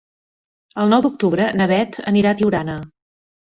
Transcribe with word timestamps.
El 0.83 0.89
nou 0.93 1.03
d'octubre 1.07 1.51
na 1.61 1.69
Bet 1.73 2.01
anirà 2.15 2.35
a 2.35 2.41
Tiurana. 2.43 2.81